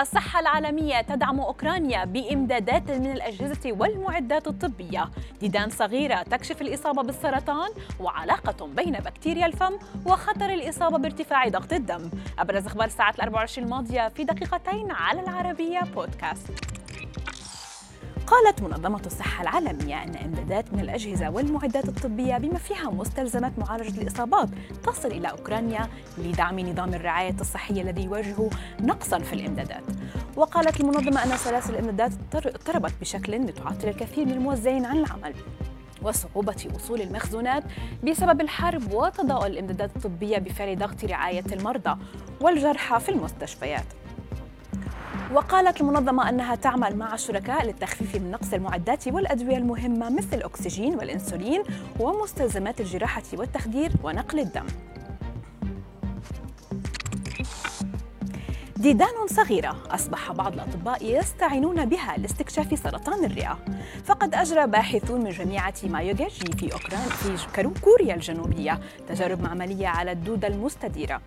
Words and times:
الصحة 0.00 0.40
العالمية 0.40 1.00
تدعم 1.00 1.40
أوكرانيا 1.40 2.04
بإمدادات 2.04 2.90
من 2.90 3.12
الأجهزة 3.12 3.72
والمعدات 3.72 4.46
الطبية. 4.46 5.10
ديدان 5.40 5.70
صغيرة 5.70 6.22
تكشف 6.22 6.62
الإصابة 6.62 7.02
بالسرطان 7.02 7.70
وعلاقة 8.00 8.66
بين 8.66 8.92
بكتيريا 8.92 9.46
الفم 9.46 9.78
وخطر 10.06 10.54
الإصابة 10.54 10.98
بارتفاع 10.98 11.48
ضغط 11.48 11.72
الدم. 11.72 12.10
أبرز 12.38 12.66
أخبار 12.66 12.86
الساعة 12.86 13.14
الأربع 13.14 13.34
والعشرين 13.34 13.66
الماضية 13.66 14.08
في 14.08 14.24
دقيقتين 14.24 14.90
على 14.90 15.20
العربية 15.20 15.80
بودكاست. 15.80 16.50
قالت 18.26 18.62
منظمة 18.62 19.02
الصحة 19.06 19.42
العالمية 19.42 20.02
أن 20.02 20.16
إمدادات 20.16 20.72
من 20.72 20.80
الأجهزة 20.80 21.30
والمعدات 21.30 21.88
الطبية 21.88 22.38
بما 22.38 22.58
فيها 22.58 22.90
مستلزمات 22.90 23.58
معالجة 23.58 24.02
الإصابات 24.02 24.48
تصل 24.86 25.08
إلى 25.08 25.30
أوكرانيا 25.30 25.88
لدعم 26.18 26.60
نظام 26.60 26.94
الرعاية 26.94 27.36
الصحية 27.40 27.82
الذي 27.82 28.04
يواجه 28.04 28.50
نقصا 28.80 29.18
في 29.18 29.32
الإمدادات. 29.32 29.82
وقالت 30.36 30.80
المنظمة 30.80 31.24
أن 31.24 31.36
سلاسل 31.36 31.74
الإمدادات 31.74 32.12
اضطربت 32.34 32.92
بشكل 33.00 33.52
تعطل 33.52 33.88
الكثير 33.88 34.26
من 34.26 34.32
الموزعين 34.32 34.84
عن 34.84 34.96
العمل. 34.96 35.34
وصعوبة 36.02 36.68
وصول 36.74 37.00
المخزونات 37.00 37.64
بسبب 38.04 38.40
الحرب 38.40 38.92
وتضاؤل 38.92 39.52
الإمدادات 39.52 39.96
الطبية 39.96 40.38
بفعل 40.38 40.78
ضغط 40.78 41.04
رعاية 41.04 41.44
المرضى 41.52 41.98
والجرحى 42.40 43.00
في 43.00 43.08
المستشفيات. 43.08 43.86
وقالت 45.32 45.80
المنظمة 45.80 46.28
أنها 46.28 46.54
تعمل 46.54 46.96
مع 46.96 47.14
الشركاء 47.14 47.66
للتخفيف 47.66 48.16
من 48.16 48.30
نقص 48.30 48.52
المعدات 48.52 49.08
والأدوية 49.08 49.56
المهمة 49.56 50.10
مثل 50.10 50.36
الأكسجين 50.36 50.94
والإنسولين 50.94 51.62
ومستلزمات 52.00 52.80
الجراحة 52.80 53.22
والتخدير 53.32 53.92
ونقل 54.02 54.40
الدم. 54.40 54.66
ديدان 58.76 59.26
صغيرة 59.26 59.76
أصبح 59.90 60.32
بعض 60.32 60.52
الأطباء 60.52 61.04
يستعينون 61.04 61.84
بها 61.84 62.16
لاستكشاف 62.16 62.78
سرطان 62.78 63.24
الرئة. 63.24 63.58
فقد 64.04 64.34
أجرى 64.34 64.66
باحثون 64.66 65.24
من 65.24 65.30
جامعة 65.30 65.74
مايوغاجي 65.84 66.52
في 66.58 66.72
أوكران 66.72 67.00
في 67.00 67.80
كوريا 67.80 68.14
الجنوبية 68.14 68.80
تجارب 69.08 69.42
معملية 69.42 69.86
على 69.86 70.12
الدودة 70.12 70.48
المستديرة. 70.48 71.20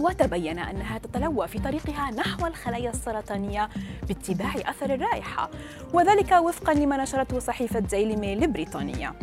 وتبين 0.00 0.58
أنها 0.58 0.98
تتلوى 0.98 1.48
في 1.48 1.58
طريقها 1.58 2.10
نحو 2.10 2.46
الخلايا 2.46 2.90
السرطانية 2.90 3.68
باتباع 4.08 4.54
أثر 4.56 4.94
الرائحة 4.94 5.50
وذلك 5.92 6.32
وفقا 6.32 6.74
لما 6.74 7.02
نشرته 7.02 7.38
صحيفة 7.38 7.78
ديلي 7.80 8.16
ميل 8.16 8.44
البريطانية 8.44 9.14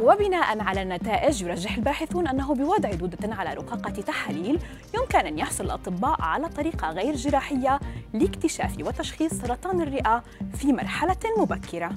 وبناء 0.00 0.60
على 0.60 0.82
النتائج 0.82 1.42
يرجح 1.42 1.76
الباحثون 1.76 2.28
أنه 2.28 2.54
بوضع 2.54 2.90
دودة 2.90 3.34
على 3.34 3.54
رقاقة 3.54 3.90
تحاليل 3.90 4.60
يمكن 4.94 5.18
أن 5.18 5.38
يحصل 5.38 5.64
الأطباء 5.64 6.22
على 6.22 6.48
طريقة 6.48 6.90
غير 6.90 7.16
جراحية 7.16 7.80
لاكتشاف 8.14 8.76
وتشخيص 8.80 9.34
سرطان 9.34 9.80
الرئة 9.80 10.24
في 10.54 10.72
مرحلة 10.72 11.16
مبكرة. 11.38 11.92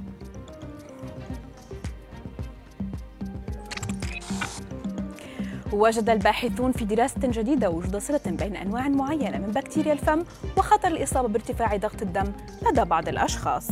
وجد 5.73 6.09
الباحثون 6.09 6.71
في 6.71 6.85
دراسة 6.85 7.21
جديدة 7.23 7.69
وجود 7.69 7.97
صلة 7.97 8.21
بين 8.25 8.55
أنواع 8.55 8.87
معينة 8.87 9.37
من 9.37 9.51
بكتيريا 9.51 9.93
الفم 9.93 10.23
وخطر 10.57 10.87
الإصابة 10.87 11.27
بارتفاع 11.27 11.77
ضغط 11.77 12.01
الدم 12.01 12.31
لدى 12.61 12.83
بعض 12.83 13.07
الأشخاص. 13.07 13.67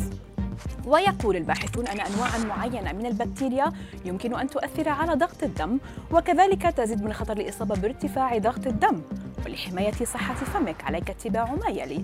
ويقول 0.85 1.35
الباحثون 1.35 1.87
أن 1.87 1.99
أنواعا 1.99 2.37
معينة 2.37 2.93
من 2.93 3.05
البكتيريا 3.05 3.71
يمكن 4.05 4.35
أن 4.39 4.49
تؤثر 4.49 4.89
على 4.89 5.13
ضغط 5.13 5.43
الدم 5.43 5.79
وكذلك 6.11 6.61
تزيد 6.61 7.03
من 7.03 7.13
خطر 7.13 7.37
الإصابة 7.37 7.75
بارتفاع 7.75 8.37
ضغط 8.37 8.67
الدم 8.67 9.01
ولحماية 9.45 9.91
صحة 9.91 10.33
فمك 10.33 10.83
عليك 10.83 11.09
اتباع 11.09 11.55
ما 11.55 11.69
يلي. 11.69 12.03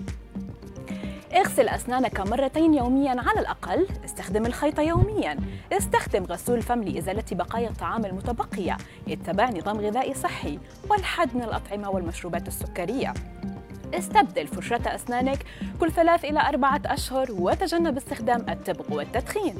اغسل 1.36 1.68
أسنانك 1.68 2.20
مرتين 2.20 2.74
يوميا 2.74 3.10
على 3.10 3.40
الأقل. 3.40 3.86
استخدم 4.04 4.46
الخيط 4.46 4.78
يوميا. 4.78 5.36
استخدم 5.72 6.24
غسول 6.24 6.56
الفم 6.56 6.82
لإزالة 6.82 7.24
بقايا 7.32 7.68
الطعام 7.68 8.04
المتبقية. 8.04 8.76
اتبع 9.08 9.50
نظام 9.50 9.80
غذائي 9.80 10.14
صحي 10.14 10.58
والحد 10.90 11.36
من 11.36 11.42
الأطعمة 11.42 11.90
والمشروبات 11.90 12.48
السكرية. 12.48 13.14
استبدل 13.94 14.46
فرشاة 14.46 14.94
أسنانك 14.94 15.38
كل 15.80 15.92
ثلاث 15.92 16.24
إلى 16.24 16.40
أربعة 16.40 16.82
أشهر 16.86 17.32
وتجنب 17.32 17.96
استخدام 17.96 18.46
التبغ 18.48 18.94
والتدخين. 18.94 19.54